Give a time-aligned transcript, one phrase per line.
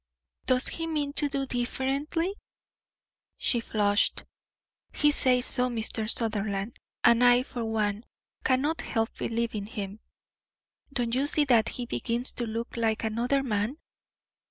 [0.47, 2.33] "Does he mean to do differently?"
[3.37, 4.23] She flushed.
[4.91, 6.09] "He says so, Mr.
[6.09, 6.79] Sutherland.
[7.03, 8.05] And I, for one,
[8.43, 9.99] cannot help believing him.
[10.91, 13.77] Don't you see that he begins to look like another man?"